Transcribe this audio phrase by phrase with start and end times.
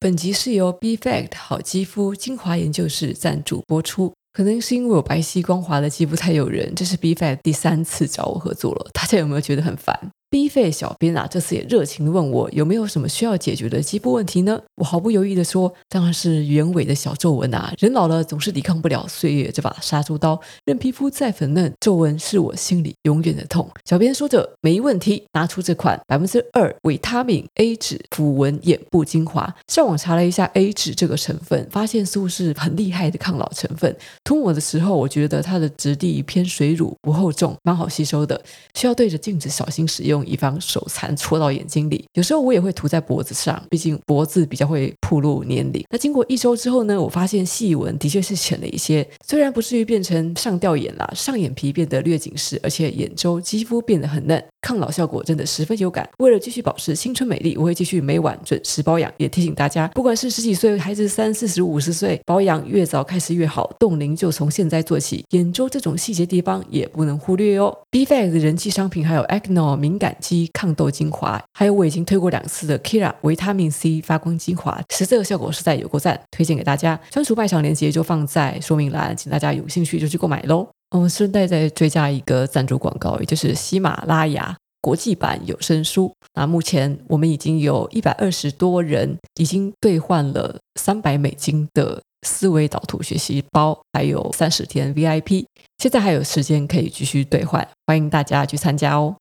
[0.00, 4.12] 本集是由 B Fact 好肌肤精华研究室赞助播出。
[4.32, 9.98] 可能是因为我白皙光滑的肌肤太诱人，这是 B Fact 第三次找我合作了，大家有没有觉得很烦
[10.30, 14.60] ？B 费小编啊，这次也热情地问我有没有什么需要解决的肌肤问题呢？
[14.76, 17.72] 我毫不犹豫地说，当然是原尾的小皱纹啊！
[17.78, 23.68] 人老了总是抵抗不了岁月这把杀猪刀，任皮肤再粉嫩，皱纹是我心里永远的痛。
[23.84, 29.54] 小编说着没问题，拿出这款百分之二维他命 A 酯抚纹眼部精华。
[29.66, 33.96] 上网查了一下 A 酯这个成分，发现似乎是很厉害的抗老成分。
[34.24, 38.40] 涂抹的时候，我觉得它的质地偏水乳，不厚重，蛮好吸收的。
[38.74, 40.17] 需要对着镜子小心使用。
[40.24, 42.04] 以防手残戳到眼睛里。
[42.14, 45.84] 有时候我也会涂在脖子上，毕竟脖子比较会暴露年龄。
[45.90, 56.08] 那经过一周之后呢，我发现细纹的确是浅了一些，虽然不至于变成上吊眼啦，上眼皮变得略紧实，而且眼周肌肤变得很嫩，抗老效果真的十分有感。
[56.18, 59.12] 为了继续保持青春美丽，我会继续每晚准时保养。
[59.16, 63.70] 也提醒大家，不管是十几岁还是三四十五十岁，保养越早开始越好。
[63.78, 67.76] 冻龄就从现在做起，眼周这种细节地方也不能忽略哦。
[67.90, 76.98] B Fact 的人气商品还有 Acne 敏感肌抗痘精华，还有我已经推过两次的 Kira 维他命 C 发光精华，实测效果实在有够赞，推荐给大家。
[77.10, 80.68] 专属卖场链接就放在说明栏，请大家有兴趣就去购买喽。
[80.90, 86.12] 我们顺带再追加一个赞助广告，也就是喜马拉雅国际版有声书。
[86.34, 95.44] 那目前我们已经有一百二十多人已经兑换了三百美金的思维导图学习包，还有三十天 VIP，
[95.76, 99.14] 现在还有时间可以继续兑换，欢迎大家去参加哦。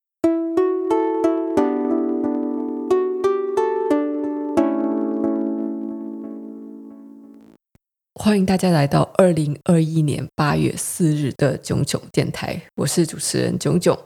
[8.28, 13.97] 欢迎大家来到二零二一年八月四日的冏冏电台，我是主持人冏冏。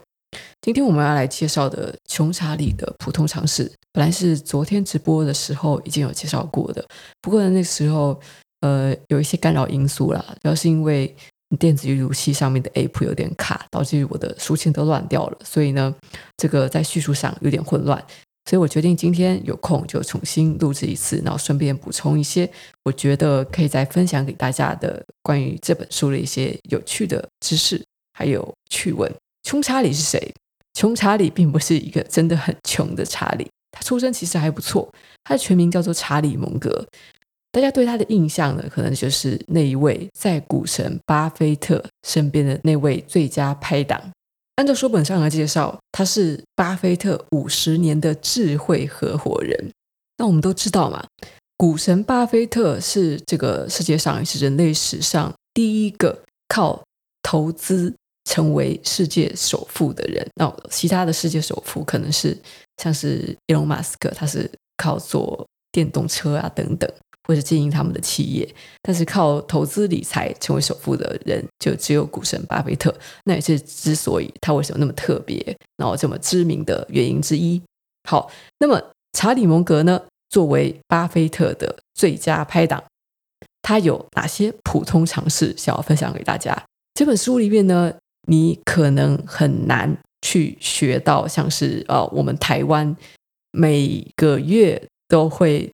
[0.61, 6.85] 今天我们要来介绍的穷查理的普通常识，本来是昨天直播的时候已经有介绍过的，
[7.19, 8.21] 不过，那时候
[8.59, 11.15] 呃有一些干扰因素啦，主要是因为
[11.57, 15.95] 电子阅读器上面的 App 有点卡，导致我的书签都乱掉了，所以呢，
[16.37, 18.05] 这个在叙述上有点混乱。
[18.45, 22.49] 所以我决定今天有空就重新录制一次，然后顺便补充一些
[22.83, 27.81] 我觉得可以再分享给大家的关于这本书的一些有趣的知识，
[28.13, 29.11] 还有趣闻。
[29.43, 30.33] 穷查理是谁？
[30.73, 34.91] 穷查理并不是一个真的很穷的查理，他出身其实还不错。
[35.23, 36.85] 他的全名叫做查理蒙格，
[37.51, 44.01] 大家对他的印象呢，可能就是那一位在股神巴菲特身边的那位最佳拍档。
[44.61, 49.71] 按照书本上的介绍，他是巴菲特五十年的智慧合伙人。
[50.19, 51.03] 那我们都知道嘛，
[51.57, 56.15] 股神巴菲特是这个世界上也是人类史上第一个
[56.47, 56.79] 靠
[57.23, 57.91] 投资
[58.25, 60.23] 成为世界首富的人。
[60.35, 62.37] 那其他的世界首富可能是
[62.77, 64.47] 像是伊隆马斯克，他是
[64.77, 66.87] 靠做电动车啊等等。
[67.27, 72.93] 或者经营他们的企业，但是靠投资理财成为首富的人，就只有股神巴菲特。
[73.25, 77.61] 那也是之所以他为什么那么特别，然后这么知名的原因之一。
[78.09, 78.29] 好，
[78.59, 78.81] 那么
[79.13, 82.83] 查理蒙格呢，作为巴菲特的最佳拍档，
[83.61, 86.65] 他有哪些普通常识想要分享给大家？
[86.95, 87.93] 这本书里面呢，
[88.27, 92.95] 你可能很难去学到，像是呃，我们台湾
[93.51, 95.71] 每个月都会。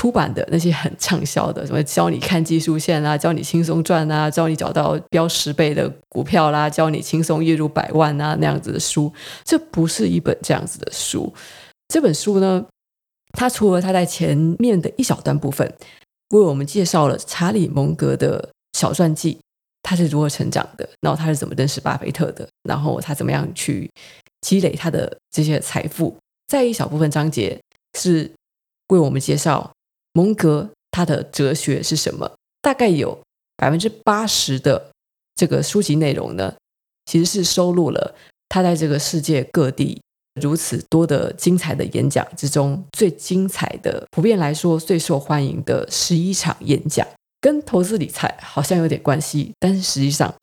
[0.00, 9.12] 出版的那些很畅销的，什么教你看技术线啊，教你轻松赚啊，教你找到标十倍的股票啦，教你轻松月入百万啊那样子的书，
[9.44, 11.30] 这不是一本这样子的书。
[11.88, 12.64] 这本书呢，
[13.32, 15.70] 它除了它在前面的一小段部分
[16.30, 19.38] 为我们介绍了查理蒙格的小传记，
[19.82, 23.90] 他是如何成长的，然后他是怎么认识巴菲特的，然后他怎么样去
[24.40, 26.16] 积累他的这些财富，
[26.46, 27.60] 在一小部分章节
[27.98, 28.32] 是
[28.88, 29.70] 为我们介绍。
[30.12, 32.32] 蒙格他的哲学是什么？
[32.60, 33.18] 大概有
[33.56, 34.90] 百分之八十的
[35.34, 36.54] 这个书籍内容呢，
[37.06, 38.14] 其实是收录了
[38.48, 40.02] 他在这个世界各地
[40.40, 47.06] 如此多的精彩的演讲之中最精彩的，普遍来说最受欢迎的十一场演讲，
[47.40, 50.34] 跟投资理财好像有点关系，但是实际上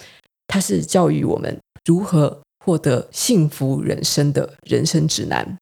[0.47, 5.57] 它是教育我们如何获得幸福人生的人生指南。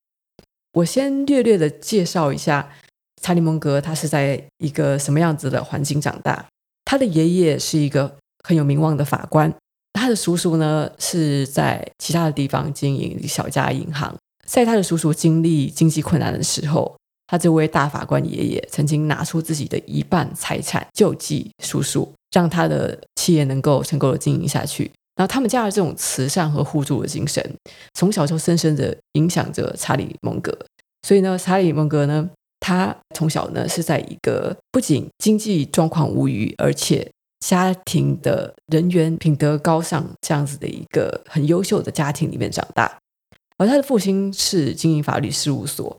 [0.74, 2.72] 我先略略的介绍一下。
[3.26, 6.46] 查理蒙格他是在一个什么样子的环境长大？
[6.86, 9.52] 他的爷爷是一个很有名望的法官，
[9.94, 14.16] 他的叔叔呢是在其他的地方经营小家银行。
[14.46, 16.96] 在他的叔叔经历经济困难的时候，
[17.26, 24.92] 他这位大法官爷爷曾经拿出自己的一半财产救济叔叔，让他的企业能够成功的经营下去。
[25.16, 27.44] 然后他们家的这种慈善和互助的精神，
[27.96, 30.56] 从小就深深的影响着查理蒙格。
[31.08, 32.30] 所以呢，查理蒙格呢。
[32.60, 37.10] 他从小呢是在一个不仅经济状况无虞，而且
[37.40, 42.98] 家庭的人员品德高尚这样子的一个很优秀的家庭里面长大。
[43.58, 45.96] 而他的父亲是经营法律事务所。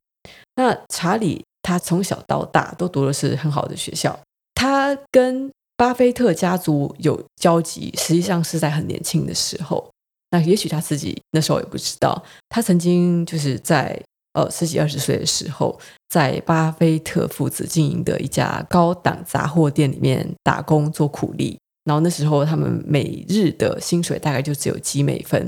[0.56, 4.18] 那查理他从小到大都读的是很好的学校。
[4.54, 9.88] 他跟巴菲特家族有交集，实际上是在很年轻的时候。
[10.30, 14.02] 那也许他自己那时候也不知道，他曾经就是在
[14.36, 15.76] 呃十几二十岁的时候，
[16.08, 21.58] 在巴菲特父子经营的一家高档杂货店里面打工做苦力。
[21.84, 25.40] 然后那时候他们每日的薪水大概就只有几美分，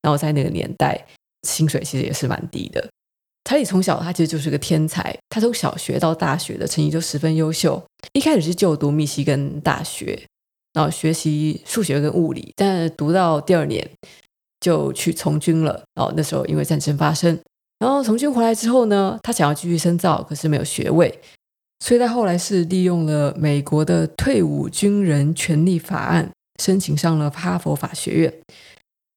[0.00, 1.04] 然后在那个年代。
[1.46, 2.84] 薪水其实也是蛮低的。
[3.44, 7.80] 查理从小他其实就是个天才，他从小学到大学的成绩就十分优秀。
[8.12, 10.20] 一开始是就读密西根大学，
[10.72, 13.88] 然后学习数学跟物理，但读到第二年
[14.60, 15.80] 就去从军了。
[15.94, 17.38] 然后那时候因为战争发生，
[17.78, 21.20] 然后从军回来之后呢，他想要继续深造，可是没有学位，
[21.80, 26.28] 所以他后来是利用了美国的退伍军人权利法案，
[26.62, 28.34] 申请上了哈佛法学院。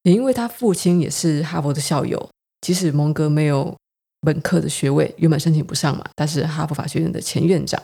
[0.03, 2.29] 也因为他父亲也是哈佛的校友，
[2.61, 3.75] 即使蒙哥没有
[4.21, 7.81] 本科的学位，原本申请不上嘛，但是哈佛法学院的前院长，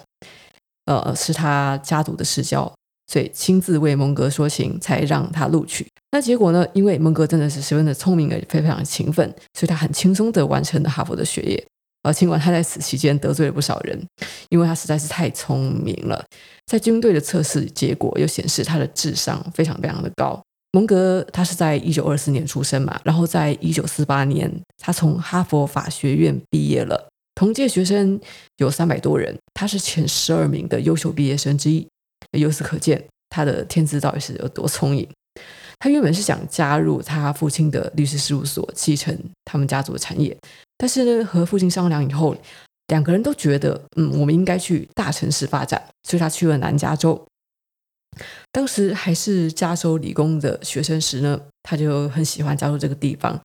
[0.86, 2.72] 呃，是他家族的世交，
[3.08, 5.88] 所以亲自为蒙格说情，才让他录取。
[6.12, 6.66] 那结果呢？
[6.74, 11.66] 因为蒙格真的是十分的聪明而且非常勤奋，所以他很轻松的完成了哈佛的学业。
[12.04, 14.02] 而尽管他在此期间得罪了不少人，
[14.50, 16.24] 因为他实在是太聪明了，
[16.66, 20.42] 在军队的测试结果又显示他的智商非常非常的高。
[20.72, 27.10] 蒙格他是在一九二四年出生嘛，然后在一九四八年，他从哈佛法学院毕业了。
[27.36, 28.20] 同届学生
[28.58, 31.88] 有三百多人，他是前十二名的优秀毕业生之一。
[32.32, 35.08] 由此可见，他的天资到底是有多聪颖。
[35.80, 39.16] 他原本是想加入他父亲的律师事务所，继承
[39.46, 40.36] 他们家族的产业，
[40.78, 42.36] 但是呢，和父亲商量以后，
[42.88, 47.24] 两个人都觉得，嗯，我们应该去大城市发展，所以他去了南加州。
[48.52, 53.40] 当时还是加州理工的学生时呢，他就很喜欢加州这个地方。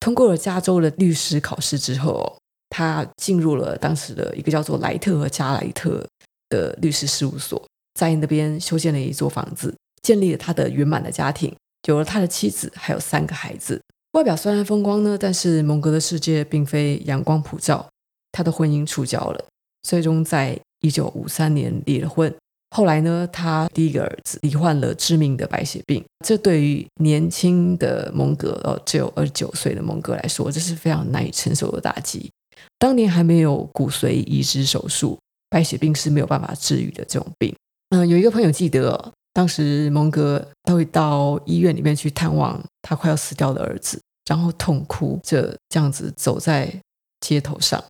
[0.00, 2.38] 通过了加州的律师考试之后，
[2.70, 6.06] 他进入了当时的一个叫做莱特和加莱特
[6.48, 7.62] 的律师事务所，
[7.96, 11.56] 在那边修建了一座房子，建立了他的圆满的家庭，
[11.88, 13.80] 有了他的妻子，还有三个孩子。
[14.12, 17.88] 外表虽然风光呢，但是蒙格的世界并非阳光普照，
[18.32, 19.44] 他的婚姻触礁了，
[19.82, 22.32] 最终在一九五三年离了婚。
[22.70, 32.30] 后来呢，他第一个儿子罹患了致命的白血病，这对于年轻的蒙格，哦，只有二十九岁的蒙格来说，这是非常难以承受的打击。
[32.78, 37.54] 当年还没有骨髓移植手术，白血病是没有办法治愈的这种病。
[37.90, 46.72] 嗯、有一个朋友记得，当时蒙格他会到医院里面去探望他快要死掉的儿子，然后痛哭着这样子走在
[47.20, 47.82] 街头上。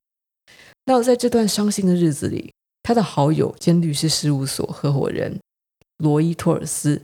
[0.84, 2.52] 那在这段伤心的日子里，
[2.82, 5.40] 他的好友兼律师事务所合伙人
[5.98, 7.02] 罗伊托尔斯，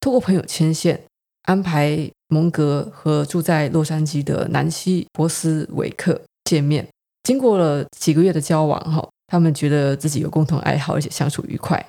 [0.00, 1.00] 透过朋友牵线，
[1.42, 6.88] 安排蒙格和住在洛杉矶的南希博斯韦克见面。
[7.22, 11.84] 经过了几个月的交往，哈，他们觉得自己有共同爱好，而且相处愉快。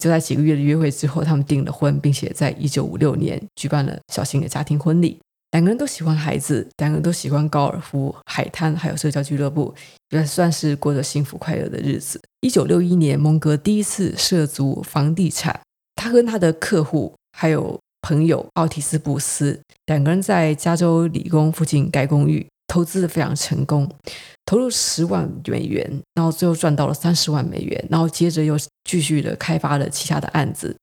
[0.00, 5.20] 就在几个月的约会之后，他们订了婚，并且在一九五六年举办了小型的家庭婚礼。
[5.52, 9.74] 两个人都喜欢孩子，两个人都喜欢高尔夫、海滩，还有社交俱乐部，
[10.10, 12.20] 也算是过着幸福快乐的日子。
[12.40, 15.60] 一九六一年，蒙格第一次涉足房地产，
[15.96, 23.90] 他跟他的客户还有朋友奥提斯布斯两个人在加州理工附近盖公寓，投资的非常成功，
[24.46, 25.84] 投入十万美元，
[26.14, 30.76] 然后最后赚到了三十万美元，然后接着又继续的开发了其他的案子，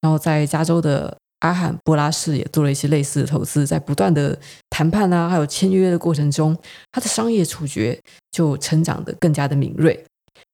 [0.00, 1.16] 然后在加州的。
[1.40, 4.38] 阿罕布拉市也做了一些类似的投资，在不断的
[4.70, 6.56] 谈判啊，还有签约的过程中，
[6.90, 8.00] 他的商业触觉
[8.30, 10.02] 就成长得更加的敏锐，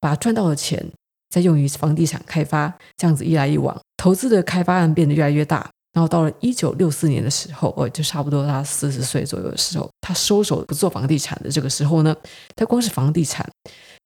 [0.01, 0.85] 把赚到的钱
[1.29, 5.71] 再用于房地产开发，这样子一来一往，投资的开发案变得越来越大。
[6.00, 12.16] 然后到了一九六四年的时候，哦，就差不多他四十岁左右的时候，他收手不做房地产的这个时候呢，
[12.57, 13.47] 他光是房地产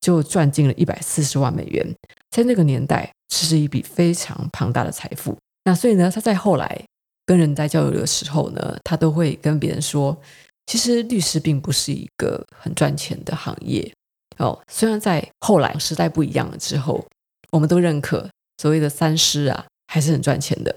[0.01, 1.87] 就赚进了一百四十万美元，
[2.33, 5.39] 在那个年代，这是一笔非常庞大的财富。
[5.63, 6.85] 那所以呢，他在后来
[7.25, 10.21] 跟人在交流的时候呢，他都会跟别人说，
[10.67, 13.95] 其实律师并不是一个很赚钱的行业
[14.39, 14.61] 哦。
[14.67, 17.07] 虽然在后来时代不一样了之后，
[17.53, 18.29] 我们都认可
[18.61, 20.75] 所谓的三师啊，还是很赚钱的。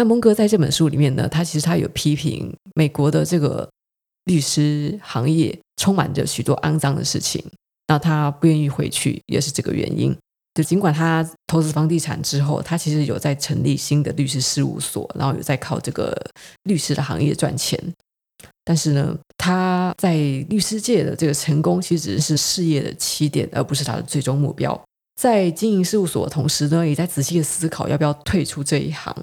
[0.00, 3.68] 那蒙格在这本书里面呢，他其实他有批评美国的这个
[4.24, 7.44] 律师行业充满着许多肮脏的事情，
[7.86, 10.16] 那他不愿意回去，也是这个原因。
[10.54, 16.16] 就尽管他投资房地产之后，他其实有在成立新的律师事务所，然后有在靠这个
[16.62, 17.78] 律师的行业赚钱。
[18.64, 20.14] 但是呢，他在
[20.48, 24.82] 律师界的这个成功，其实只是事业的起点，而不是他的最终目标。
[25.20, 29.14] 在经营事务所的同时呢，也在仔细的思考要不要退出这一行。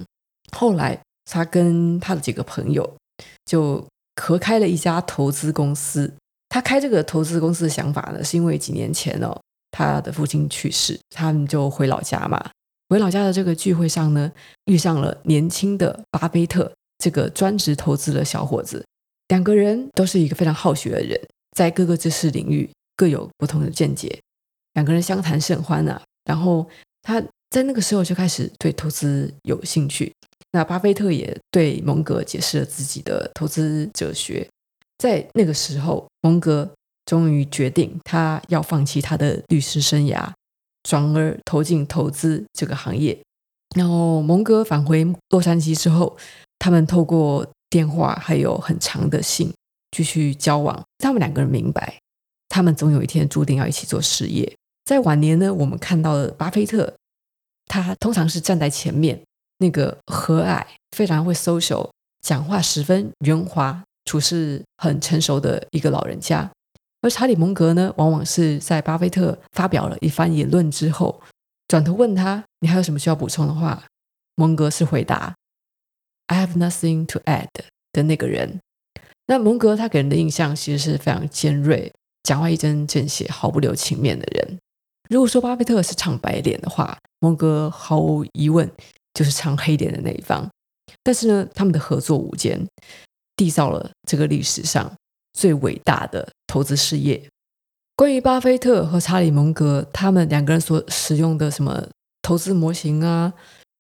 [0.56, 2.98] 后来，他跟他的几个朋友
[3.46, 3.86] 就
[4.22, 6.12] 合开了一家投资公司。
[6.50, 9.38] 他开这个投资公司的想法呢，是因为几年前哦，
[9.72, 12.50] 他的父亲去世，他们就回老家嘛。
[12.90, 14.32] 回老家的这个聚会上呢，
[14.66, 18.84] 遇上了年轻的巴菲特这个专职投资的小伙子。
[19.28, 21.20] 两个人都是一个非常好学的人，
[21.52, 24.18] 在各个知识领域各有不同的见解。
[24.76, 26.02] 两个人相谈甚欢啊。
[26.24, 26.66] 然后
[27.02, 30.14] 他在那个时候就开始对投资有兴趣。
[30.52, 34.48] 那巴菲特也对蒙格解释了自己的投资哲学。
[34.98, 36.70] 在那个时候，蒙格
[37.06, 40.32] 终于决定他要放弃他的律师生涯，
[40.84, 43.18] 转而投进投资这个行业。
[43.76, 46.18] 然后蒙格返回洛杉矶之后，
[46.58, 49.54] 他们透过电话还有很长的信
[49.92, 50.84] 继续交往。
[50.98, 52.00] 他们两个人明白，
[52.50, 54.52] 他们总有一天注定要一起做事业。
[54.86, 56.96] 在晚年呢，我们看到的巴菲特，
[57.66, 59.22] 他通常是站在前面，
[59.58, 61.90] 那个和蔼、非常会 social、
[62.22, 63.84] 讲话十分圆滑。
[64.08, 66.50] 处事很成熟的一个老人家，
[67.02, 71.22] 而查理·蒙格呢，往往是在巴菲特发表了一番言论之后，
[71.68, 73.84] 转头问他：“你还有什么需要补充的话？”
[74.36, 75.36] 蒙格是回答
[76.28, 77.50] ：“I have nothing to add”
[77.92, 78.62] 的那个人。
[79.26, 81.92] 那蒙格他给人的印象其实是非常尖锐，
[82.24, 84.58] 讲话一针见血，毫不留情面的人。
[85.10, 88.72] 如果说巴菲特是唱白脸的话，蒙格毫无疑问
[89.18, 90.48] 就是唱黑点的那一方。
[91.02, 92.64] 但是呢，他们的合作无间。
[93.40, 94.92] 缔造了这个历史上
[95.34, 97.24] 最伟大的投资事业。
[97.96, 101.88] 关于巴菲特和查理·蒙格他们两个人所使用的什么
[102.24, 103.32] 投资模型啊，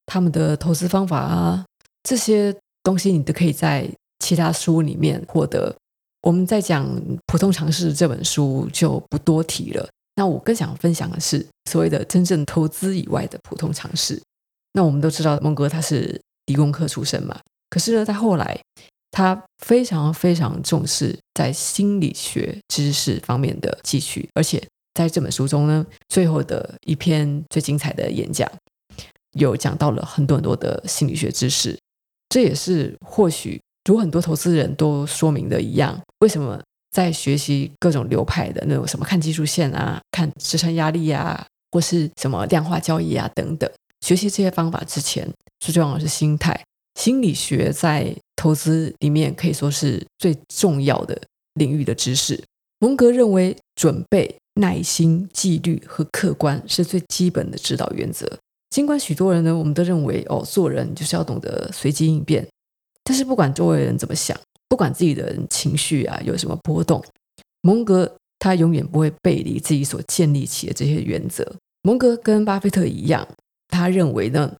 [0.05, 1.65] 他们的投资方法啊，
[2.03, 3.89] 这些东西你都可以在
[4.19, 5.75] 其他书里面获得。
[6.21, 6.85] 我们在讲
[7.25, 9.89] 《普通常识》这本书就不多提了。
[10.17, 14.21] 那我更想分享的是所谓的真正投资以外的普通常识。
[14.77, 17.35] 那我们都知道孟哥他是理工科出身嘛，
[17.67, 18.55] 可是呢，在后来。
[19.09, 24.61] 他非常非常重视在心理学知识方面的汲取，而且
[24.93, 28.47] 在这本书中呢，最后的一篇最精彩的演讲，
[29.31, 31.75] 有讲到了很多很多的心理学知识。
[32.29, 43.67] 这也是或许如很多投资人都说明的一样，为什么在学习各种流派的那种什么看技术线啊、看支撑压力啊，或是什么量化交易啊等等，
[44.01, 45.27] 学习这些方法之前，
[45.59, 46.59] 最重要的是心态。
[46.99, 51.19] 心理学在投资里面可以说是最重要的
[51.53, 52.43] 领域的知识。
[52.79, 58.27] 蒙格认为，准备、耐心、纪律和客观是最基本的指导原则。
[58.69, 62.47] 尽管许多人呢，我们都认为哦，做人就是要懂得随机应变。
[63.03, 64.37] 但是不管周围人怎么想，
[64.67, 67.03] 不管自己的情绪啊有什么波动，
[67.61, 71.55] 蒙格他永远不会背离自己所建立起的这些原则。
[71.83, 73.25] 蒙格跟巴菲特一样，
[73.67, 74.53] 他认为呢。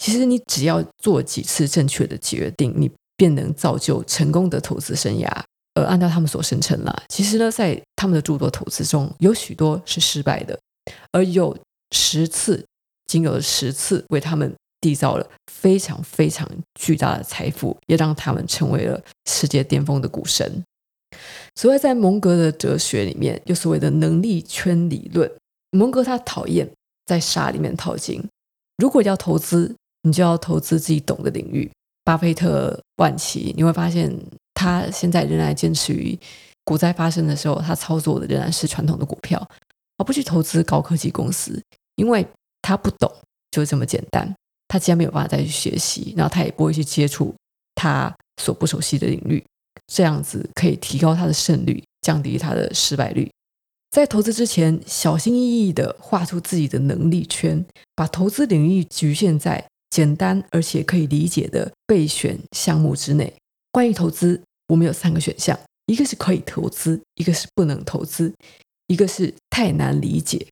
[0.00, 5.28] 其实你只要做几次正确的决定，你便能造就成功的投资生涯。
[5.74, 10.56] 而按照他们所声称啦，其实呢，在他们的诸多投资中，有许多是失败的，
[11.10, 11.56] 而有
[11.90, 12.64] 十次，
[13.06, 20.62] 仅有十次为他们缔造了非常非常巨大的财富，也让他们成为了世界巅峰的股神。
[21.56, 25.28] 所以，在蒙格的哲学里面，有所谓的能力圈理论。
[25.72, 26.70] 蒙格他讨厌
[27.04, 28.24] 在沙里面淘金，
[28.78, 29.76] 如果要投资。
[30.02, 31.68] 你就要投资自己懂的领域。
[32.04, 34.10] 巴菲特晚期，你会发现
[34.54, 36.16] 他现在仍然坚持于
[36.64, 39.46] 股灾发生的时候，他操作的仍然是传统的股票，
[39.96, 41.60] 而不去投资高科技公司，
[41.96, 42.26] 因为
[42.62, 43.12] 他不懂，
[43.50, 44.32] 就这么简单。
[44.68, 47.34] 他既然没有办法再去学习，然后他也不会去接触
[47.74, 49.44] 他所不熟悉的领域，
[49.92, 53.28] 这样子可以提高他的胜率，降低他的失败率。
[53.90, 57.64] 在投资之前，小心翼翼地画出自己的能力圈，
[57.94, 59.66] 把投资领域局限在。
[59.90, 63.32] 简单而且可以理解的备选项目之内。
[63.72, 68.30] 关于投资，我们有三个选项：一个是可以投资，一个是不能投资，
[68.88, 70.46] 一个是太难理解。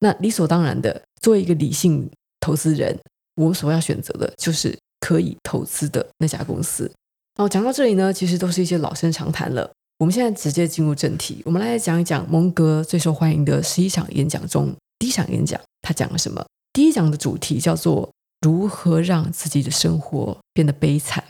[0.00, 2.98] 那理所当然的，作为一个理性投资人，
[3.36, 6.90] 我们所要选择的就是可以投资的那家公司。
[7.36, 9.70] 哦，讲到这里呢，其实都是一些老生常谈了。
[9.98, 16.44] 我们现在直接进入正题，我们来讲一讲蒙哥最受欢迎的十一场演讲中，第一场演讲他讲了什么？
[16.72, 18.08] 第一讲的主题叫做。
[18.42, 21.24] 如何让自己的生活变得悲惨？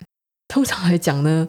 [0.47, 1.49] 通常来讲呢，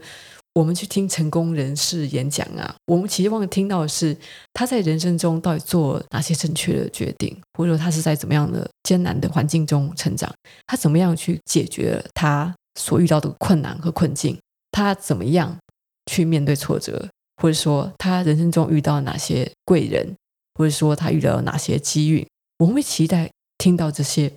[0.54, 4.16] 我们去听成功人士演讲啊，我们期望听到的是
[4.54, 10.34] 他在人生中到底做哪些正确的决定，或者说他是在怎么样的艰难的环境中成长，
[10.66, 14.40] 他怎么样去解决他所遇到的困难和困境，
[14.72, 15.58] 他怎么样
[16.10, 20.16] 去面对挫折，或者说他人生中遇到哪些贵人，
[20.56, 24.32] 或者说他遇到了哪些机遇，我们会期待听到这些。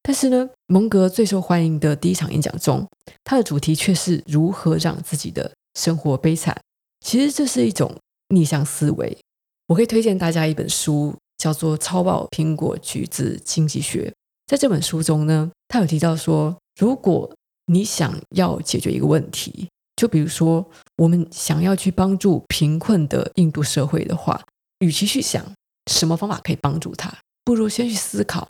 [0.00, 2.86] 但是呢，蒙格最受欢迎的第一场演讲中，
[3.24, 6.56] 他的主题却是如何让自己的生活悲惨。
[7.04, 7.94] 其实这是一种
[8.28, 9.18] 逆向思维。
[9.66, 14.08] 我可以推荐大家一本书，叫做《超爆苹果橘子经济学》。
[14.46, 17.30] 在这本书中呢，他有提到说，如果
[17.66, 20.64] 你想要解决一个问题，就比如说
[20.96, 24.40] 我们想要去帮助贫困的印度社会的话，
[24.78, 25.44] 与其去想
[25.90, 27.12] 什么方法可以帮助他，
[27.44, 28.48] 不如先去思考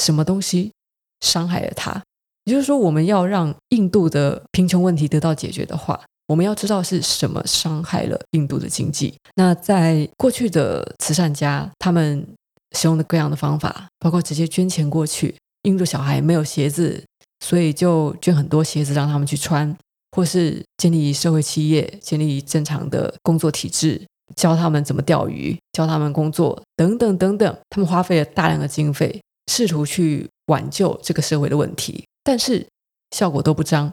[0.00, 0.72] 什么东西
[1.20, 2.02] 伤害了他。
[2.44, 9.14] 也就是说，我们要让印度的贫穷问题得到解决的话，我们要知道是什么伤害了印度的经济。
[9.34, 12.26] 那在过去的慈善家，他们
[12.74, 17.04] 使用的各样的方法，包括直接捐钱过去，印度小孩没有鞋子，
[17.44, 19.76] 所以就捐很多鞋子让他们去穿，
[20.12, 27.58] 或是建立社会企业，建立正常的工作体制，教他们怎么钓鱼，教他们工作，等等等等。
[27.70, 32.66] 他们花费了大量的经费，试图去挽救这个社会的问题，但是
[33.10, 33.92] 效果都不彰。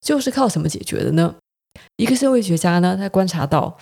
[0.00, 1.36] 就是靠什么解决的呢？
[1.96, 3.78] 一个社会学家呢，他观察到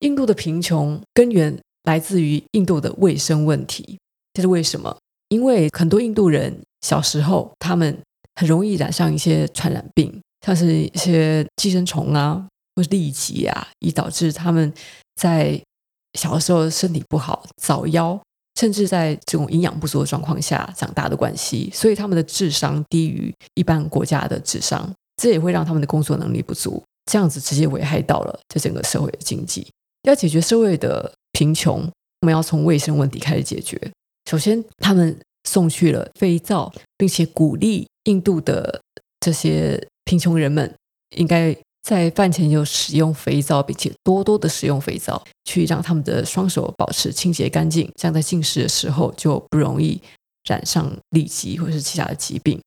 [0.00, 3.98] 印度的贫穷根源来自于印度的卫生问题。
[4.32, 4.96] 这是为什么？
[5.28, 8.00] 因为很多印度人小时候他们
[8.36, 14.72] 很容易染上一些传染病，像是一些寄生虫啊，或是痢疾啊，以导致他们
[15.16, 15.60] 在
[16.18, 18.18] 小的时候身体不好、早夭，
[18.58, 24.92] 甚至在这种营养不足的状况下长大的关系，所以他们的智商低于一般国家的智商。
[25.22, 29.66] 这也会让他们的工作能力不足，这样子直接危害到了这整个社会的经济。
[30.04, 31.80] 要解决社会的贫穷，
[32.22, 33.78] 我们要从卫生问题开始解决。
[34.30, 38.80] 首先，他们送去了肥皂，并且鼓励印度的
[39.20, 40.74] 这些贫穷人们
[41.16, 50.02] 应该在饭前就使用肥皂，并且多多的使用肥皂，去让他们的双手保持清洁干净，这样在进食的时候就不容易
[50.48, 52.60] 染上痢疾或是其他的疾病。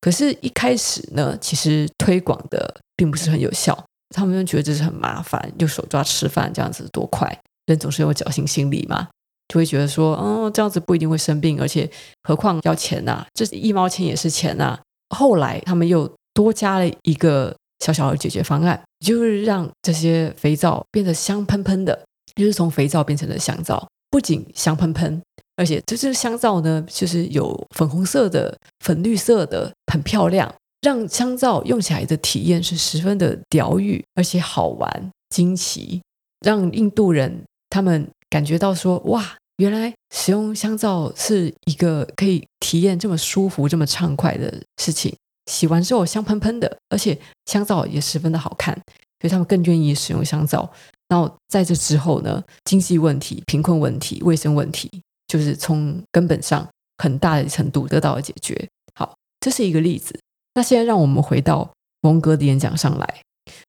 [0.00, 3.76] 可是，一开始呢，其实推广的并不是很有效。
[4.14, 7.36] 他们就觉得这是很麻烦，用手抓吃饭这样子多快。
[7.66, 9.08] 人总是有侥幸心理嘛，
[9.48, 11.90] 就会觉得说，哦，这样子不一定会生病，而且
[12.22, 14.78] 何况要钱呐，这一毛钱也是钱呐。
[15.08, 21.98] 后来他们又多加了一个小小的解决方案，就是让这些肥皂变得香喷喷的，
[22.36, 25.20] 就是从肥皂变成了香皂，不仅香喷喷。
[25.56, 36.00] 而且这支香皂呢，就是有粉红色的、粉绿色的，很漂亮，让香皂用起来的体验是十分的疗愈，而且好玩、惊奇，
[36.46, 45.12] 让印度人他们感觉到说：哇，原来使用香皂是一个可以体验这么舒服、这么畅快的事情。
[45.48, 48.72] 洗完之后香喷喷的，而且香皂也十分的好看，
[49.20, 50.70] 所以他们更愿意使用香皂。
[51.08, 54.88] 然后在这之后呢，经济问题、贫困问题、卫生问题。
[55.28, 58.66] 就是从根本上很大的程度得到了解决。
[58.94, 60.18] 好，这是一个例子。
[60.54, 63.20] 那现在让我们回到蒙格的演讲上来，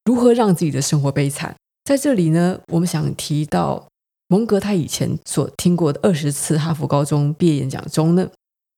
[0.06, 1.54] 如何让自己的生活悲惨？
[1.84, 3.86] 在这里呢，我们想提到
[4.30, 8.30] 蒙格他以前所听过的二十次哈佛高中毕业演讲中呢，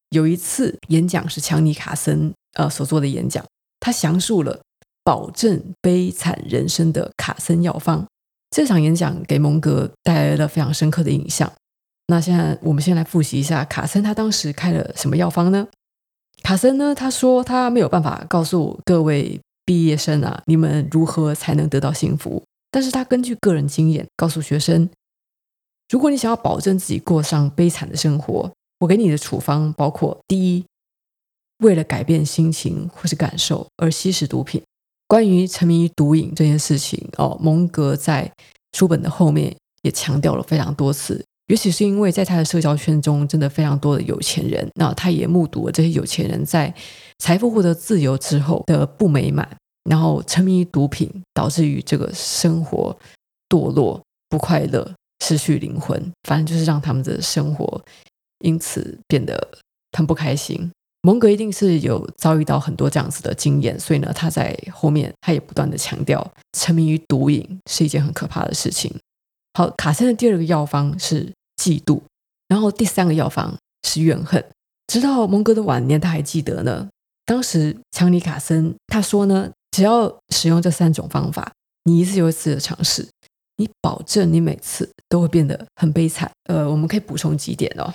[0.09, 3.45] 有一次演讲是强尼卡森呃所做的演讲，
[3.79, 4.61] 他详述了
[5.03, 8.05] 保证悲惨人生的卡森药方。
[8.49, 11.51] 这场演讲给蒙格带来了非常深刻的印象。
[12.07, 15.67] 那现在我们先来复习一下卡森他当时开了什么药方呢？
[16.43, 22.43] 卡森呢，他说他没有办法告诉各位毕业生啊，你们如何才能得到幸福。
[22.71, 24.89] 但是他根据个人经验告诉学生，
[25.89, 30.65] 如果你想要保证自己过上悲惨的生活，我给你的处方包括：第一，
[31.61, 34.61] 为了改变心情或是感受而吸食毒品。
[35.07, 38.31] 关于沉迷于毒瘾这件事情哦，蒙格在
[38.77, 41.23] 书本的后面也强调了非常多次。
[41.47, 46.73] 尤其是因为在他的社交圈中，真的非常多的有钱人，那他也目睹了这些有钱人在
[47.19, 52.97] 财富获得自由之后的不美满，然后沉迷于毒品，导致于这个生活
[53.49, 54.89] 堕落、不快乐、
[55.25, 57.83] 失去灵魂，反正就是让他们的生活
[58.39, 59.49] 因此变得
[59.97, 60.71] 很不开心。
[61.01, 68.93] 蒙格一定是有遭遇到很多这样子的经验，所以呢，他在后面他也不断的强调，沉迷于毒瘾是一件很可怕的事情。
[69.53, 71.31] 好，卡森的第二个药方是。
[71.61, 72.01] 嫉妒，
[72.47, 73.55] 然后第三个药方
[73.87, 74.43] 是怨恨。
[74.87, 76.89] 直到蒙格的晚年，他还记得呢。
[77.23, 81.51] 当时强尼卡森他说呢，只要使用这三种方法，
[81.83, 83.07] 你一次又一次的尝试，
[83.57, 86.31] 你保证你每次都会变得很悲惨。
[86.45, 87.93] 呃，我们可以补充几点哦。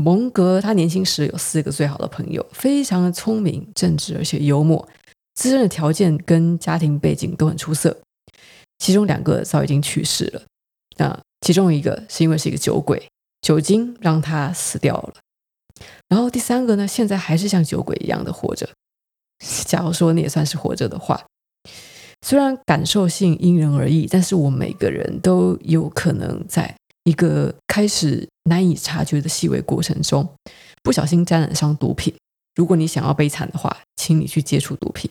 [0.00, 4.88] 蒙格他年轻时有四个最好的朋友，非常的聪明、正直，而且幽默，
[5.34, 7.96] 自身的条件跟家庭背景都很出色。
[8.78, 10.42] 其中两个早已经去世了。
[10.96, 13.06] 那其中一个是因为是一个酒鬼，
[13.42, 15.14] 酒精让他死掉了。
[16.08, 18.68] 然后第三个呢，现在还是像酒鬼一样的活着。
[19.66, 21.22] 假如说你也算是活着的话，
[22.26, 30.28] 虽然感受性因人而异，但是我每个人都有可能在一个开始难以察觉的细微过程中，
[30.82, 32.14] 不小心沾染上毒品。
[32.54, 35.10] 如果你想要悲惨的话，请你去接触毒品。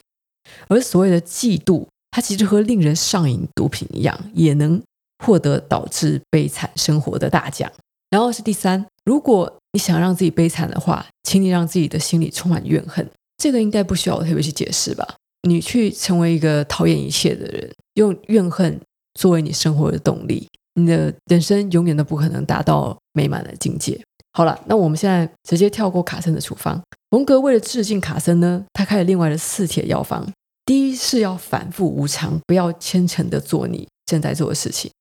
[0.68, 4.82] 而所谓的嫉妒，它其实和令人上瘾毒品一样，也能
[5.24, 7.72] 获得导致悲惨生活的大奖。
[8.10, 13.08] 然后是第三，如果你想让自己悲惨的话，请你让自己的心里充满怨恨。
[13.38, 15.16] 这个应该不需要我特别去解释吧？
[15.48, 18.80] 你去成为一个讨厌一切的人，用怨恨
[19.14, 20.48] 作为你生活的动力，
[20.82, 24.00] 你的人生永远都不可能达到美满的境界。
[24.32, 26.82] 好了，那我们现在直接跳过卡森的处方。
[27.10, 30.26] 蒙格为了致敬卡森呢，他开了另外的四帖药方。
[30.66, 34.92] 第一是要反复无常，不要虔诚的做你正在做的事情。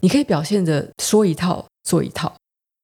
[0.00, 2.34] 你可以表现着说一套做一套，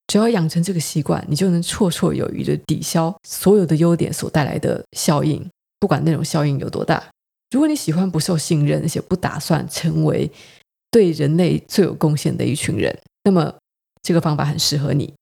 [0.08, 5.48] 只要养成这个习惯，你就能绰绰有余的抵消所有的优点所带来的效应，
[5.80, 7.02] 不管那种效应有多大。
[7.50, 10.30] 如果你喜欢不受信任，而且不打算成为
[10.94, 13.52] 对人类最有贡献的一群人，那么
[14.00, 15.12] 这个方法很适合你。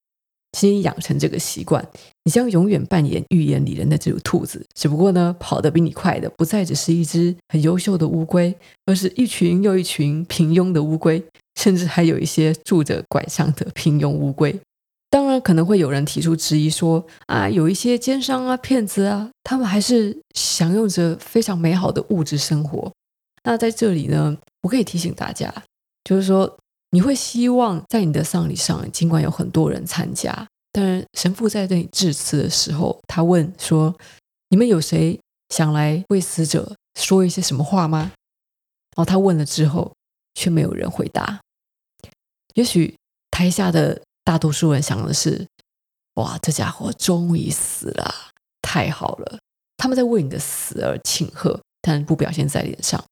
[0.55, 1.83] 请你养成这个习惯，
[2.25, 4.63] 你将永远扮演预言里的那只兔子。
[4.75, 8.55] 只不过呢，跑得比你快的不再只是一只很优秀的乌龟，
[8.85, 11.23] 而是一群又一群平庸的乌龟，
[11.59, 14.55] 甚至还有一些拄着拐杖的平庸乌龟。
[15.09, 22.91] 当然，可能会有人提出质疑说：啊，有一些奸商啊、骗子啊，他们还是享用着非常美好的物质生活。
[23.43, 25.53] 那在这里呢，我可以提醒大家，
[26.03, 26.57] 就是说。
[26.95, 33.91] 你会希望在你的丧礼上，尽管有很多人参加，但是神父在对你致辞的时候，他问说
[34.49, 38.11] ：“你们有谁想来为死者说一些什么话吗？”
[38.95, 39.91] 然后他问了之后，
[40.35, 41.41] 却没有人回答。
[42.53, 42.95] 也许
[43.31, 45.47] 台下的大多数人想的是
[46.21, 48.13] ：“哇，这家伙终于死了，
[48.61, 49.39] 太好了！”
[49.77, 53.03] 他们在为你的死而庆贺，但不表现在脸上。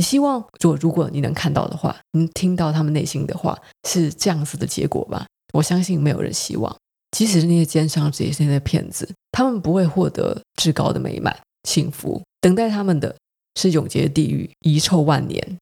[0.00, 5.26] 你希望，如如果你能看到的话，你听到他们内心的话，是这样子的结果吧？
[5.52, 6.74] 我相信没有人希望，
[7.10, 13.14] 即使是那些奸商，这些那些骗子，他们不会获得至高的美满幸福，等待他们的
[13.56, 15.58] 是永劫地狱，遗臭万年。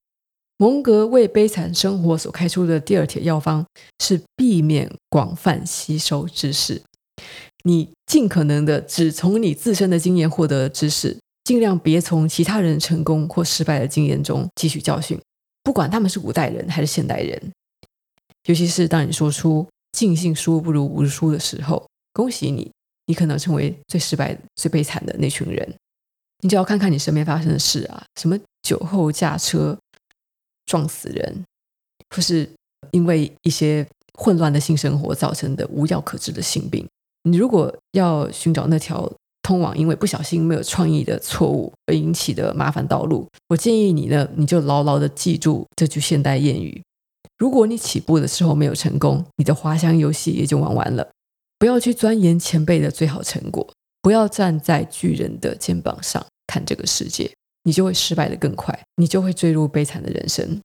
[0.59, 3.67] 蒙格为悲惨生活所开出的第二帖药方
[3.99, 6.81] 是避免广泛吸收知识，
[7.65, 11.19] 你尽可能的只从你自身的经验获得知识。
[11.49, 15.19] 尽量别从其他人成功或失败的经验中汲取教训，
[15.63, 17.41] 不管他们是古代人还是现代人。
[18.45, 22.71] 尤其是当你说出“尽信书不如无书”的时候，恭喜你，
[23.07, 25.75] 你可能成为最失败、最悲惨的那群人。
[26.43, 29.75] 你只要看看你身边发生的事啊，什么酒后驾车
[30.67, 31.43] 撞死人，
[32.15, 32.47] 或是
[32.91, 36.87] 因为一些混乱的性生活造成的无药可治的性病。
[37.23, 39.11] 你如果要寻找那条。
[39.49, 46.83] 通往因为不小心没有创意的错误而引起的麻烦道路，我建议你呢，你就牢牢的记住这句现代谚语：
[47.39, 51.09] 如果你起步的时候没有成功，你的滑翔游戏也就玩完了。
[51.59, 53.67] 不要去钻研前辈的最好成果，
[54.03, 57.33] 不要站在巨人的肩膀上看这个世界，
[57.63, 60.61] 你就会失败得更快，你就会坠入悲惨的人生。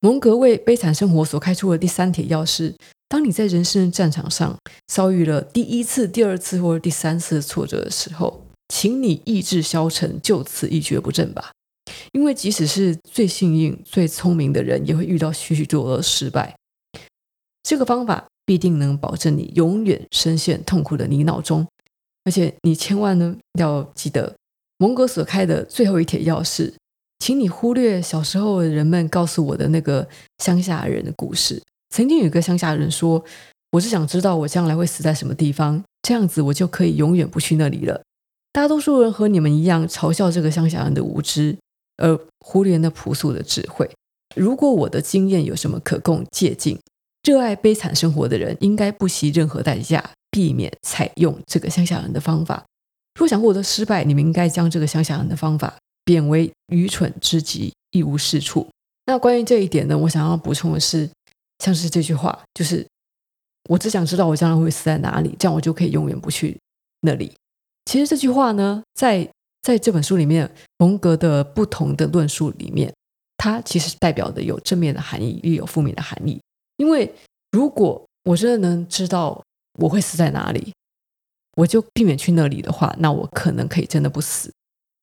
[0.00, 2.74] 蒙格为悲惨生活所开出的第三帖钥匙。
[3.08, 11.50] 当你在人生的战场上遭遇了第一次、第二次或者第三次挫折的时候，请你意志消沉，就此一蹶不振吧。
[12.12, 16.54] 因为即使是最幸运、最聪明的人，也会遇到许许多多的失败。
[17.62, 21.66] 这个方法必定能保证你永远深陷痛苦的泥淖中。
[22.24, 24.36] 而且你千万呢要记得，
[24.76, 26.74] 蒙格所开的最后一帖钥匙，
[27.20, 30.06] 请你忽略小时候人们告诉我的那个
[30.44, 31.62] 乡下人的故事。
[31.90, 33.24] 曾经有一个乡下人说
[33.72, 38.02] ：“我是想知道我将来会死在什么地方，这样子我就可以永远不去那里了。”
[38.52, 41.56] 大多数人和你们一样嘲笑这个乡下人的无知，
[41.96, 43.88] 而忽略那朴素的智慧。
[44.36, 46.78] 如果我的经验有什么可供借鉴，
[47.22, 52.64] 热爱悲惨生活的人应该不惜任何代价避免采用这个乡下人的方法。
[53.18, 55.74] 若想获得失败，你们应该将这个乡下人的方法
[56.04, 58.66] 贬为愚蠢之极，一无是处。
[59.06, 61.08] 那关于这一点呢，我想要补充的是。
[61.58, 62.86] 像是这句话，就是
[63.68, 66.58] 我只想知道我将来会死在哪里，这样我就可以永远不去
[67.00, 67.32] 那里。
[67.84, 69.28] 其实这句话呢，在
[69.62, 72.92] 在这本书里面，蒙格的不同的论述里面，
[73.36, 76.40] 它其实代表的有正面的含义，也有负面的含义。
[76.76, 77.12] 因为
[77.50, 79.42] 如果我真的能知道
[79.78, 80.72] 我会死在哪里，
[81.56, 84.52] 我就避免去那里的话，那我可能可以真的不死。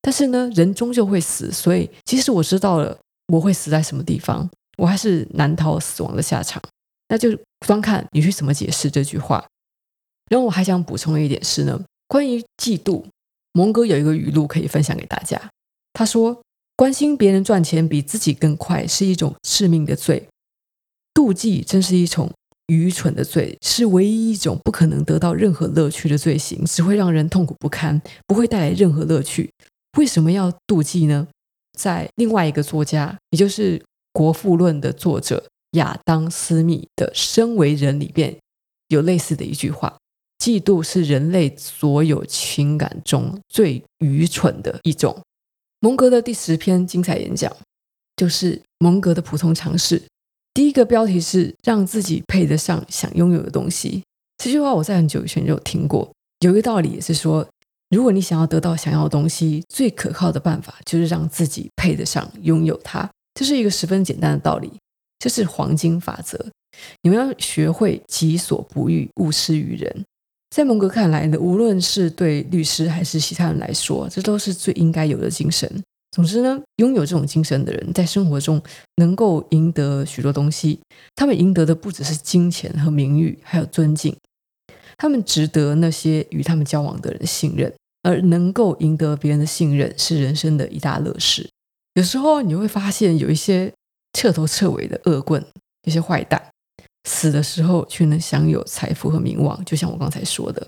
[0.02, 6.62] 但是呢，人终究会死，所以即使我知道了我会死在什么地方，我还是难逃死亡的下场。
[7.10, 7.30] 那就
[7.66, 9.46] 端看你去怎么解释这句话。
[10.30, 13.06] 然后我还想补充一点是呢，关于嫉妒，
[13.54, 15.40] 蒙哥有一个语录可以分享给大家。
[15.94, 16.42] 他说
[16.76, 20.28] ：“关心别人赚钱比自己更快是一种致命的罪，
[21.14, 22.32] 妒忌真是一种
[22.68, 29.52] 愚蠢的罪，是唯一一种不可能得到任何乐趣的罪行，只会让人痛苦不堪，不会带来任何乐趣。
[29.98, 31.28] 为什么要妒忌呢？”
[31.78, 33.78] 在另外一个作家，也就是
[34.16, 38.34] 《国富论》的作者亚当·斯密的《身为人》里边，
[38.88, 39.98] 有类似的一句话
[40.40, 45.22] ：“嫉妒是人类所有情感中最愚蠢的一种。”
[45.82, 47.54] 蒙格的第十篇精彩演讲，
[48.16, 50.02] 就是蒙格的普通尝试。
[50.54, 54.02] 第一个标题是“让自己配得上想拥有的东西”。
[54.42, 56.10] 这句话我在很久以前就有听过。
[56.40, 57.46] 有一个道理也是说。
[57.92, 63.08] 如果你想要得到想要的东西，最可靠的办法就是让自己配得上拥有它。
[63.36, 64.72] 这是一个十分简单的道理，
[65.20, 66.44] 这是黄金法则。
[67.04, 70.06] 你们要学会己所不欲，勿施于人。
[70.50, 75.70] 在蒙格看来呢，无论是对律师还是其他人来说，这都是最应该有的精神。
[76.12, 78.62] 总之呢，拥有这种精神的人，在生活中
[78.96, 80.80] 能够赢得许多东西。
[81.14, 84.16] 他们赢得的不只是金钱和名誉，还有尊敬。
[84.98, 91.50] 他们值得那些与他们交往的人信任，而能够赢得别人的信任是人生的一大乐事。
[91.96, 93.74] 有时候你会发现，有一些
[94.14, 95.44] 彻头彻尾的恶棍，
[95.88, 96.42] 一些坏蛋，
[97.06, 100.66] 死的时候却能享有财富和名望，就像我刚才说的。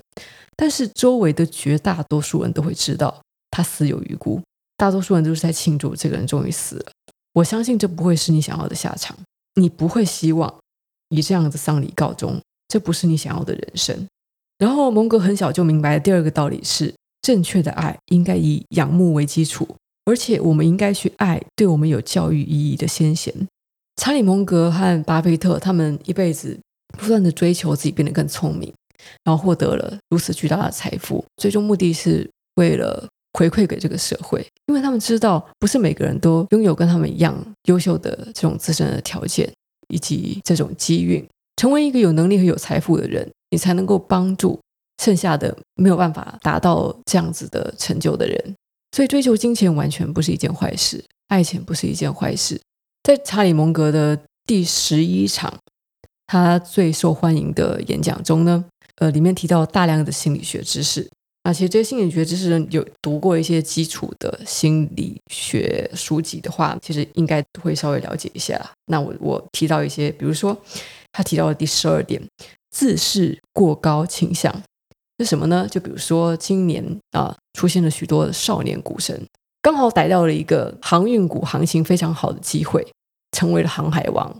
[0.56, 4.40] 但是周围的绝大多数人都会知道他死有余辜，
[4.76, 6.92] 大多数人都是在庆祝这个人终于死了。
[7.34, 9.16] 我相信这不会是你想要的下场，
[9.56, 10.52] 你不会希望
[11.10, 14.08] 以这样的丧礼告终，这不是你想要的人生。
[14.56, 19.76] 然后，蒙格很小就明白的第二个道理是：正确的爱应该以仰慕为基础，
[20.08, 23.30] 而且我们应该去爱对我们有教育意义的先贤。
[23.96, 26.58] 查理·蒙格和巴菲特他们一辈子
[26.96, 28.72] 不断地追求自己变得更聪明，
[29.24, 39.52] 然后获得了如此巨大的财富，最终目的是为了回馈给这个社会，因为他们知道不是每个人都拥有跟他们一样优秀的这种自身的条件
[39.88, 41.22] 以及这种机运，
[41.56, 43.30] 成为一个有能力和有财富的人。
[43.50, 44.60] 你才能够帮助
[45.02, 48.54] 剩下的没有办法达到这样子的成就的人，
[48.92, 52.60] 所以追求金钱完全不是一件坏事，爱钱不是一件坏事。
[53.02, 55.52] 在查理·蒙格的第十一场
[56.26, 58.64] 他最受欢迎的演讲中呢，
[58.96, 61.08] 呃，里面提到大量的心理学知识。
[61.44, 68.60] 那其实这些心理学知识有读过一些基础的心理学书籍的话，其实应该会稍微了解一下。
[68.86, 70.56] 那我我提到一些，比如说
[71.12, 72.22] 他提到的第十二点。
[72.70, 74.54] 自视过高倾向
[75.18, 75.66] 是什么呢？
[75.68, 79.26] 就比如说，今年啊出现了许多少年股神，
[79.60, 82.86] 刚好逮到了一个航运股行情非常好的机会，
[83.32, 84.32] 成为了航海王，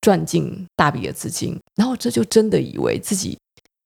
[0.00, 3.38] 赚进大笔的资金，然后这就真的以为自己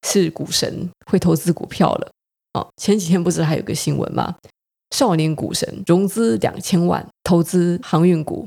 [0.06, 2.12] 是股神，会投资股票了。
[2.52, 4.36] 哦，前几天不是还有个新闻吗？
[4.94, 8.46] 少年股神融资两千万投资航运股，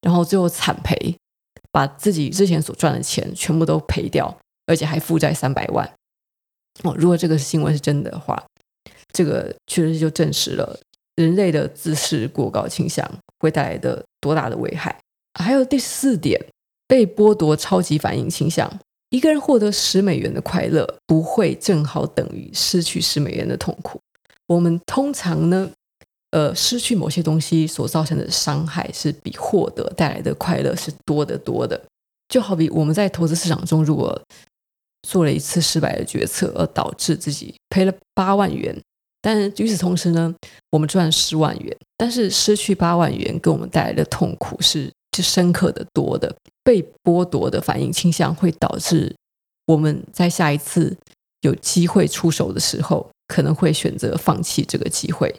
[0.00, 1.14] 然后最后惨赔，
[1.70, 4.34] 把自己之前所赚的钱全部都赔掉。
[4.68, 5.88] 而且还负债三百万
[6.82, 6.92] 哦！
[6.98, 8.44] 如果这个新闻是真的话，
[9.16, 10.78] 这个确实就证实了
[11.14, 14.94] 人类的自视过高倾向会带来的多大的危害。
[15.40, 16.38] 还有第四点，
[16.86, 18.70] 被剥夺超级反应倾向。
[19.08, 23.98] 一个人获得十美元的快乐，不会正好等于失去十美元的痛苦。
[24.48, 25.70] 我们通常呢，
[26.32, 31.80] 呃，失去某些东西所造成的伤害，是比获得带来的快乐是多得多的。
[32.28, 34.20] 就好比我们在投资市场中，如果
[35.08, 38.76] 做了一次失败的决策，而导致自己赔了八万元。
[39.26, 40.32] 但与此同时呢，
[40.70, 41.76] 我们赚十万元。
[41.96, 46.32] 但是失去八万元给我们带来的痛苦是是深刻的多的。
[46.62, 49.12] 被剥夺的反应倾向会导致
[49.66, 50.96] 我们在下一次
[51.40, 55.34] 有机会出手的时候，可能会选择放弃这个机会。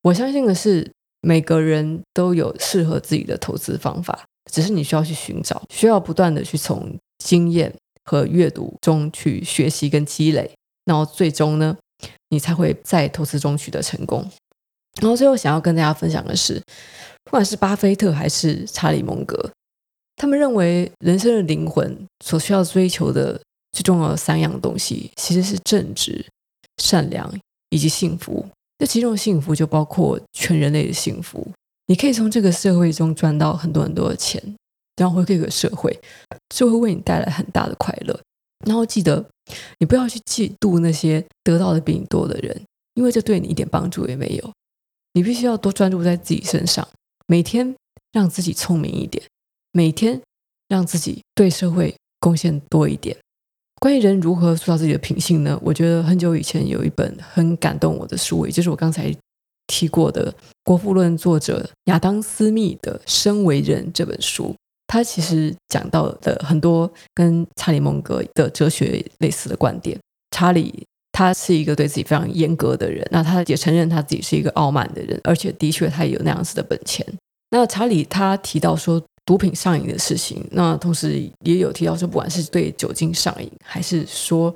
[0.00, 7.70] 我相信的是，每个人都有适合自己的投资方法，只是你需要去寻找，需要不断的去从经验。
[8.04, 10.50] 和阅读中去学习跟积累，
[10.86, 11.76] 然后最终呢，
[12.30, 14.24] 你才会在投资中取得成功。
[15.00, 16.62] 然后最后想要跟大家分享的是，
[17.24, 19.50] 不管是巴菲特还是查理蒙格，
[20.16, 23.40] 他们认为人生的灵魂所需要追求的
[23.72, 26.24] 最重要的三样东西，其实是正直、
[26.82, 27.32] 善良
[27.70, 28.46] 以及幸福。
[28.78, 31.46] 这其中的幸福就包括全人类的幸福。
[31.86, 34.42] 你可以从这个社会中赚到很多很多的钱。
[34.96, 35.96] 然后回馈给社会，
[36.52, 38.20] 就会为你带来很大的快乐。
[38.66, 39.24] 然后记得，
[39.78, 42.60] 你不要去嫉妒那些得到的比你多的人，
[42.94, 44.52] 因为这对你一点帮助也没有。
[45.14, 46.86] 你必须要多专注在自己身上，
[47.26, 47.74] 每天
[48.12, 49.24] 让自己聪明一点，
[49.72, 50.20] 每天
[50.68, 53.16] 让自己对社会贡献多一点。
[53.80, 55.58] 关于人如何塑造自己的品性呢？
[55.62, 59.14] 我觉得很久以前有一本很感动我的书，也就是我刚才
[59.68, 60.32] 提过的
[60.64, 64.54] 《国富论》作者亚当·斯密的《生为人》这本书。
[64.88, 69.96] 他其实讲到的很多跟查理·蒙格的哲学类似的观点。
[70.30, 77.06] 查理他是一个对自己非常严格的人，那他也承认他自己是一个傲慢的人，而且的确他也有那样子的本钱。
[77.50, 84.54] 那查理他提到说毒品上瘾的事情，那同时也有提到说，不管是对酒精上瘾，还是说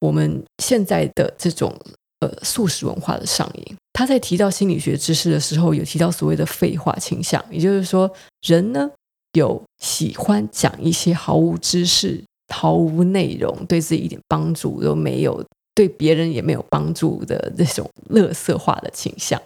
[0.00, 1.72] 我们现在的这种
[2.20, 8.10] 呃素食文化的上瘾，他在提到心理学知识的时候，有提到所谓的废话倾向，也就是说
[8.46, 8.90] 人呢。
[9.32, 12.22] 有喜欢讲一些毫无知识、
[12.54, 19.40] 毫无内容、对自己一点帮助都没有、对别人也没有帮助的这种乐色化的倾向。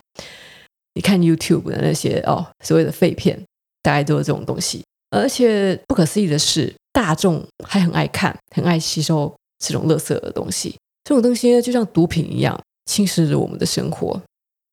[0.95, 3.41] 你看 YouTube 的那些哦，所谓的废片，
[3.83, 4.83] 大概都是这种东西。
[5.11, 10.75] 而且不可思议的是，大众还很爱看、很爱吸收这种乐色的东西。
[11.05, 14.21] 这种东西呢，就像毒品一样，侵蚀着我们的生活。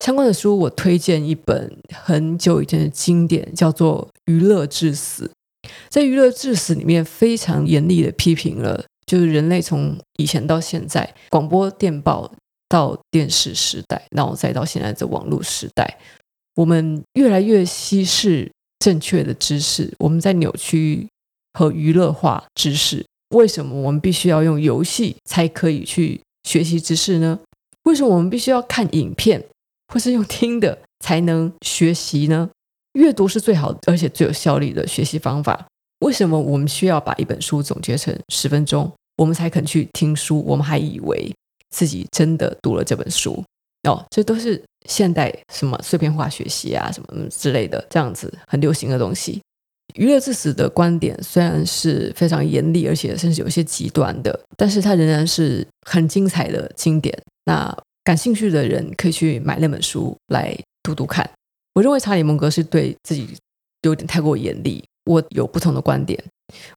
[0.04, 5.30] 相关的书，我推荐一本很久以前的经典，叫做《娱乐至死》。
[5.88, 12.30] 在《娱乐至死》里面，非常严厉的批评了，就是人类从以前到现在，广播电报
[12.68, 15.98] 到电视时代，然后再到现在的网络时代，
[16.56, 21.08] 我们越来越稀释正确的知识，我们在扭曲
[21.54, 23.02] 和娱乐化知识。
[23.34, 27.40] 为什么我们必须要用游戏才可以去学习知识呢？
[27.84, 29.42] 为什么我们必须要看影片？
[29.92, 32.50] 或是用听的才能学习呢？
[32.94, 35.66] 阅读是最好而且最有效率的学习方法。
[36.00, 40.44] 为什么我们需要把一本书总结成十分钟，我们才肯去听书？
[40.46, 41.32] 我们还以为
[41.70, 43.42] 自己真的读了这本书
[43.88, 49.40] 哦，这都是现代什么碎片化学习啊，什么之类的，这样子很流行的东西。
[49.94, 57.16] 娱乐至死的观点虽然是非常严厉，而且甚至有些极端的，但是它仍然是很精彩的经典。
[57.44, 57.76] 那。
[58.04, 61.28] 感兴趣的人可以去买那本书来读读看。
[61.74, 63.26] 我认为查理·蒙格是对自己
[63.82, 64.84] 有点太过严厉。
[65.06, 66.22] 我有不同的观点。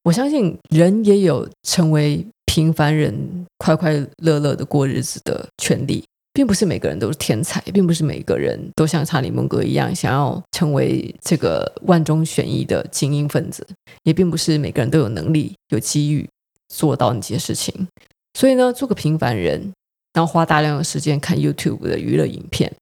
[0.04, 13.66] 我相信人也有成为平凡人、快快乐乐的过日子的权利，并不是每个人都是天才，并不是每个人都像查理·蒙格一样想要成为这个万中选一的精英分子，
[14.04, 16.28] 也并不是每个人都有能力、有机遇
[16.68, 17.88] 做到那些事情。
[18.34, 19.72] 所以呢，做个平凡人。
[20.18, 22.74] 然后花大量的时间看 YouTube 的娱乐影片，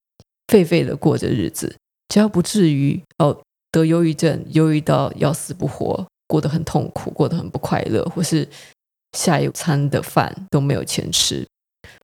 [0.48, 1.76] 废废的过着日子，
[2.08, 3.38] 只要不至于哦
[3.74, 8.48] 得忧郁症，忧郁到要死不活，过得很痛苦，过得很不快乐，或是
[9.17, 11.45] 下一餐的饭都没有钱吃。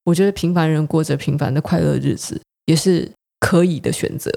[0.04, 4.30] 我觉得平凡人过着平凡的快乐日子也是可以的选择。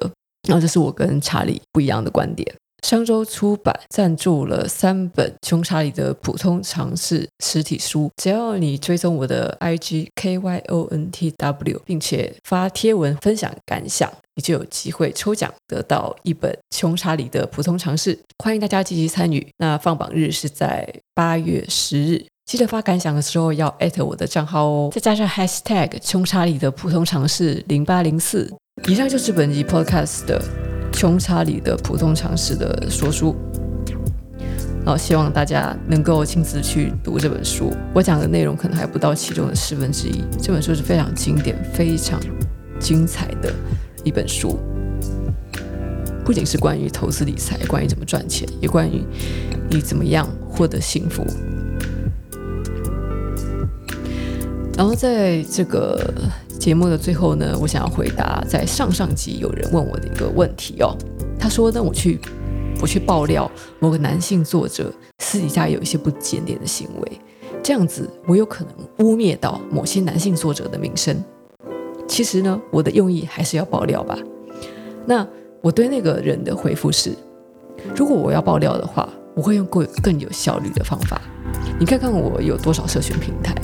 [0.46, 2.54] 然后这是我跟查理不一样的观点。
[2.84, 18.14] 商周出版赞助了三本《穷查理的普通常识》实体书，只要你追踪我的 IG K Y O N T W，并且发贴文分享感想，你就有机会抽奖得到一本《穷查理的普通常识》。
[18.44, 19.48] 欢迎大家积极参与。
[19.56, 28.52] 那放榜日是在八月十日，记得发感想的时候要艾特我的账号哦，再加上 Hashtag 穷查理的普通常识零八零四。
[28.86, 30.73] 以上就是本集 Podcast 的。
[30.94, 33.34] 穷查理的普通常识的说书，
[34.84, 37.72] 然后希望大家能够亲自去读这本书。
[37.92, 40.24] 我讲的内容可能还不到其中的十分之一。
[40.40, 42.18] 这本书是非常经典、非常
[42.78, 43.52] 精彩的
[44.02, 44.58] 一本书，
[46.24, 49.04] 不仅是关于投资理财，关于怎么赚钱，也关于
[49.68, 51.26] 你怎么样获得幸福。
[54.76, 56.14] 然后在这个。
[56.58, 60.96] 节目的最后呢，我想要回答在上上集有人问我的一个问题哦。
[61.38, 62.18] 他说呢，我去
[62.80, 67.20] 我去爆料某个男性作者私底下有一些不检点的行为，
[67.62, 71.22] 这样子我有可能污蔑到某些男性作者的名声。
[72.08, 74.18] 其实呢，我的用意还是要爆料吧。
[75.06, 75.26] 那
[75.60, 77.10] 我对那个人的回复是：
[77.94, 81.20] 如果我要爆料的话，我会用更更有效率的方法。
[81.78, 83.54] 你看看我有多少社群平台，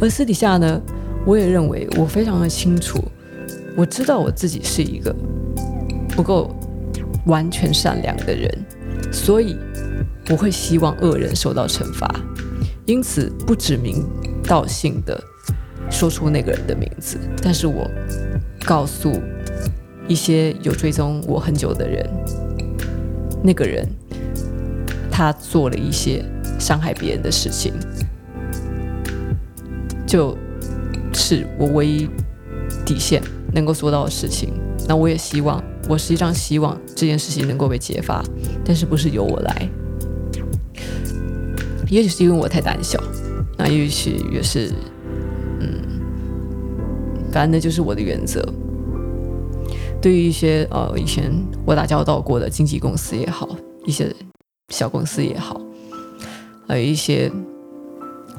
[0.00, 0.80] 而私底下呢？
[1.28, 3.04] 我也认为我非常的清楚，
[3.76, 5.14] 我知道我自己是一个
[6.08, 6.56] 不够
[7.26, 8.50] 完全善良的人，
[9.12, 9.54] 所以
[10.30, 12.10] 我会希望恶人受到惩罚，
[12.86, 14.02] 因此不指名
[14.42, 15.22] 道姓的
[15.90, 17.86] 说出那个人的名字，但是我
[18.64, 19.12] 告诉
[20.08, 22.08] 一些有追踪我很久的人，
[23.44, 23.86] 那个人
[25.10, 26.24] 他做了一些
[26.58, 27.74] 伤害别人的事情，
[30.06, 30.34] 就。
[31.28, 32.08] 是我唯一
[32.86, 33.22] 底线
[33.52, 34.48] 能够做到的事情。
[34.88, 38.24] 那我也希望我实际上希望这件事情能够被揭发，
[38.64, 39.68] 但是不是由我来。
[41.90, 42.98] 也许是因为我太胆小，
[43.58, 44.72] 那也许也是，
[45.60, 45.82] 嗯，
[47.30, 48.42] 反正那就是我的原则。
[50.00, 51.30] 对于一些呃以前
[51.66, 53.54] 我打交道过的经纪公司也好，
[53.84, 54.10] 一些
[54.70, 55.60] 小公司也好，
[56.66, 57.30] 还有一些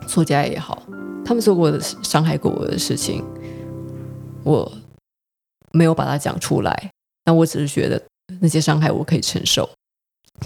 [0.08, 0.82] 作家也好，
[1.30, 3.24] 他们做过的伤害过我的事情，
[4.44, 4.72] 我
[5.72, 6.92] 没有把它讲出来。
[7.24, 8.02] 那我只是觉得
[8.42, 9.70] 那些伤害我可以承受。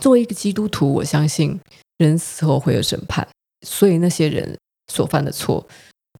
[0.01, 1.57] 作为一个基督徒，我相信
[1.99, 3.25] 人死后会有审判，
[3.65, 4.57] 所以那些人
[4.91, 5.65] 所犯的错，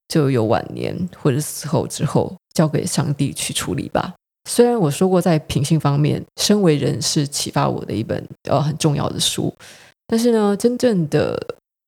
[0.08, 4.14] 就有晚年或者死后之后交给上帝去处理吧。
[4.50, 9.54] 虽然我说过，在品性方面，《身为人》是启发我的一本呃很重要的书，
[10.08, 11.38] 但是呢，真正的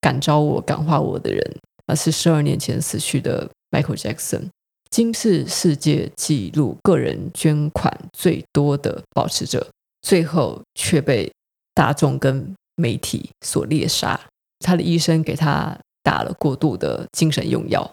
[0.02, 1.58] 感召我、感化我的人，
[1.88, 4.50] 而是十二年前死去的 Michael Jackson，
[4.90, 9.68] 金是世界纪录个人捐款最多的保持者，
[10.02, 11.32] 最后却被
[11.74, 14.20] 大众跟媒体所猎杀。
[14.60, 17.90] 他的医生给他打了过度的精神用药，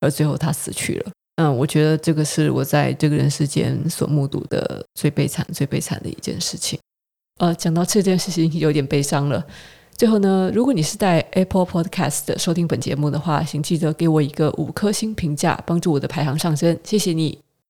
[0.00, 1.12] 而最后他死去了。
[1.36, 6.78] 嗯，我觉得这个是我在这个人世间所目睹的最悲惨、最悲惨的一件事情。
[7.38, 9.46] 呃，讲到这件事情有点悲伤了。
[9.96, 16.78] 最后呢，如果你是在 Apple Podcast 收听本节目的话，请记得给我一个五颗星评价，帮助我的排行上升。
[16.84, 17.45] 谢谢你。